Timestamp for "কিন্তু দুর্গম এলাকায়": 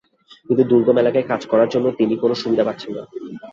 0.47-1.29